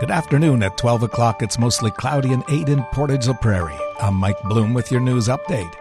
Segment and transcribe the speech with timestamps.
[0.00, 0.62] Good afternoon.
[0.62, 3.76] At 12 o'clock, it's mostly cloudy and 8 in Portage la Prairie.
[4.00, 5.74] I'm Mike Bloom with your news update.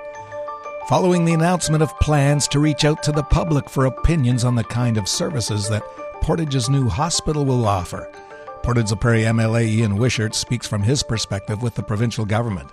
[0.88, 4.64] Following the announcement of plans to reach out to the public for opinions on the
[4.64, 5.83] kind of services that
[6.24, 8.11] Portage's new hospital will offer,
[8.63, 12.71] Portage la Prairie MLA Ian Wishart speaks from his perspective with the provincial government.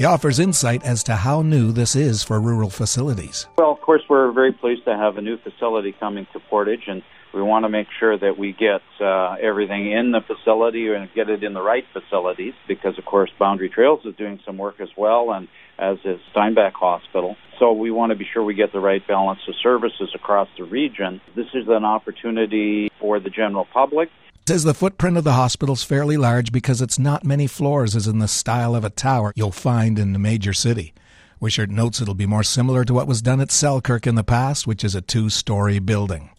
[0.00, 3.46] He offers insight as to how new this is for rural facilities.
[3.58, 7.02] Well, of course, we're very pleased to have a new facility coming to Portage, and
[7.34, 11.28] we want to make sure that we get uh, everything in the facility and get
[11.28, 14.88] it in the right facilities because, of course, Boundary Trails is doing some work as
[14.96, 17.36] well, and as is Steinbach Hospital.
[17.58, 20.64] So we want to be sure we get the right balance of services across the
[20.64, 21.20] region.
[21.36, 24.08] This is an opportunity for the general public
[24.50, 28.18] Says the footprint of the hospital's fairly large because it's not many floors as in
[28.18, 30.92] the style of a tower you'll find in a major city.
[31.38, 34.66] Wishart notes it'll be more similar to what was done at Selkirk in the past,
[34.66, 36.30] which is a two story building.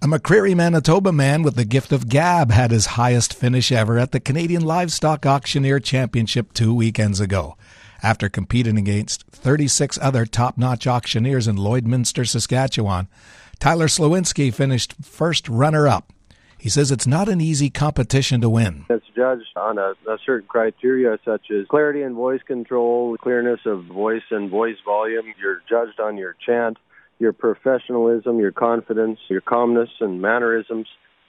[0.00, 4.12] A McCreary, Manitoba man with the gift of gab had his highest finish ever at
[4.12, 7.58] the Canadian Livestock Auctioneer Championship two weekends ago.
[8.02, 13.08] After competing against 36 other top notch auctioneers in Lloydminster, Saskatchewan,
[13.58, 16.14] Tyler Slowinski finished first runner up.
[16.58, 18.86] He says it's not an easy competition to win.
[18.90, 23.84] It's judged on a, a, certain criteria such as clarity and voice control, clearness of
[23.84, 25.26] voice and voice volume.
[25.40, 26.78] You're judged on your chant
[27.18, 30.86] your professionalism, your confidence, your calmness and mannerisms,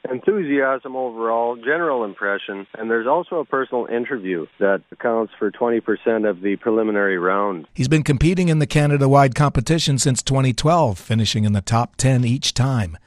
[0.09, 6.41] enthusiasm overall, general impression, and there's also a personal interview that accounts for 20% of
[6.41, 7.67] the preliminary round.
[7.73, 12.23] He's been competing in the Canada wide competition since 2012, finishing in the top 10
[12.23, 12.97] each time.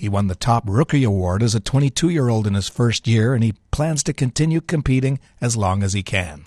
[0.00, 3.34] He won the top rookie award as a 22 year old in his first year,
[3.34, 6.46] and he plans to continue competing as long as he can.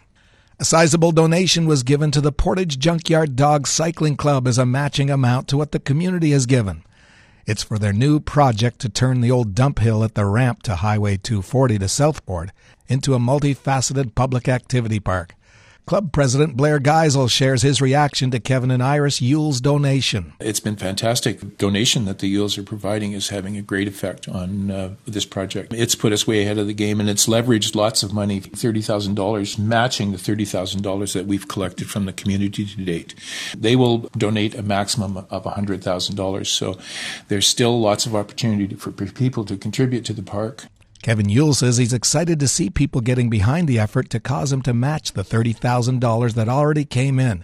[0.60, 5.12] A sizable donation was given to the Portage Junkyard Dog Cycling Club as a matching
[5.12, 6.84] amount to what the community has given.
[7.46, 10.78] It's for their new project to turn the old dump hill at the ramp to
[10.78, 12.50] Highway 240 to Southport
[12.88, 15.36] into a multifaceted public activity park.
[15.86, 20.32] Club President Blair Geisel shares his reaction to Kevin and Iris Yule's donation.
[20.40, 21.42] It's been fantastic.
[21.42, 25.26] The donation that the Yules are providing is having a great effect on uh, this
[25.26, 25.74] project.
[25.74, 29.60] It's put us way ahead of the game and it's leveraged lots of money, $30,000,
[29.60, 33.14] matching the $30,000 that we've collected from the community to date.
[33.56, 36.48] They will donate a maximum of $100,000.
[36.48, 36.78] So
[37.28, 40.68] there's still lots of opportunity for people to contribute to the park.
[41.04, 44.62] Kevin Yule says he's excited to see people getting behind the effort to cause him
[44.62, 47.44] to match the $30,000 that already came in.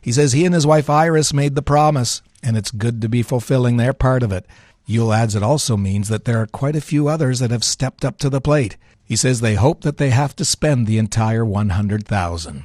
[0.00, 3.24] He says he and his wife Iris made the promise, and it's good to be
[3.24, 4.46] fulfilling their part of it.
[4.86, 8.04] Yule adds it also means that there are quite a few others that have stepped
[8.04, 8.76] up to the plate.
[9.04, 12.64] He says they hope that they have to spend the entire 100,000.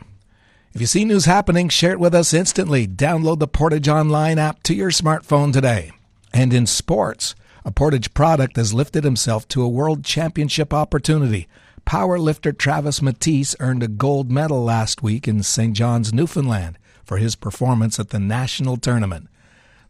[0.71, 2.87] If you see news happening, share it with us instantly.
[2.87, 5.93] Download the Portage Online app to your smartphone today.
[6.31, 7.33] And in sports,
[7.67, 11.49] a Portage product has lifted himself to a world championship opportunity.
[11.83, 15.75] Power lifter Travis Matisse earned a gold medal last week in St.
[15.75, 19.27] John's, Newfoundland, for his performance at the national tournament.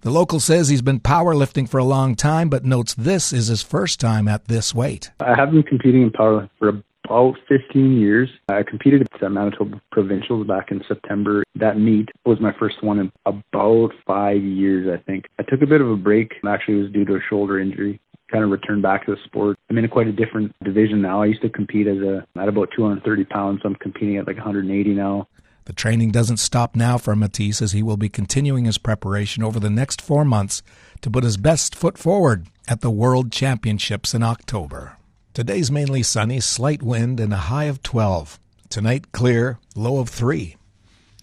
[0.02, 3.62] The local says he's been powerlifting for a long time, but notes this is his
[3.62, 5.12] first time at this weight.
[5.20, 8.30] I have been competing in powerlifting for about 15 years.
[8.50, 11.44] I competed at Manitoba Provincials back in September.
[11.56, 15.26] That meet was my first one in about five years, I think.
[15.40, 16.34] I took a bit of a break.
[16.46, 18.00] Actually, it was due to a shoulder injury.
[18.32, 19.58] Kind of returned back to the sport.
[19.70, 21.22] I'm in quite a different division now.
[21.22, 23.62] I used to compete as a at about 230 pounds.
[23.62, 25.28] So I'm competing at like 180 now.
[25.64, 29.60] The training doesn't stop now for Matisse as he will be continuing his preparation over
[29.60, 30.62] the next four months
[31.02, 34.97] to put his best foot forward at the World Championships in October.
[35.38, 38.40] Today's mainly sunny, slight wind, and a high of 12.
[38.70, 40.56] Tonight, clear, low of 3.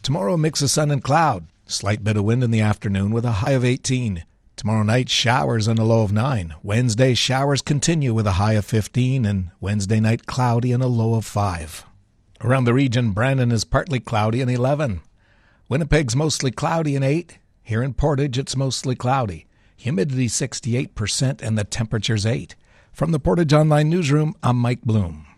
[0.05, 1.49] Tomorrow, mix of sun and cloud.
[1.67, 4.25] Slight bit of wind in the afternoon with a high of 18.
[4.55, 6.55] Tomorrow night, showers and a low of 9.
[6.63, 11.15] Wednesday, showers continue with a high of 15, and Wednesday night, cloudy and a low
[11.15, 11.85] of 5.
[12.41, 15.01] Around the region, Brandon is partly cloudy and 11.
[15.69, 17.39] Winnipeg's mostly cloudy and 8.
[17.65, 19.49] Here in Portage, it's mostly cloudy.
[19.75, 22.55] Humidity 68% and the temperature's 8.
[22.95, 25.34] From the Portage Online Newsroom, I'm Mike Bloom.